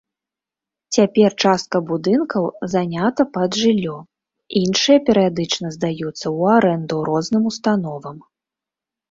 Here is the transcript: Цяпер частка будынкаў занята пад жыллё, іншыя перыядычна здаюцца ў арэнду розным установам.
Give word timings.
Цяпер 0.95 1.29
частка 1.43 1.77
будынкаў 1.91 2.45
занята 2.73 3.21
пад 3.35 3.59
жыллё, 3.61 3.95
іншыя 4.63 4.97
перыядычна 5.11 5.67
здаюцца 5.77 6.11
ў 6.37 6.41
арэнду 6.57 6.97
розным 7.13 7.43
установам. 7.53 8.17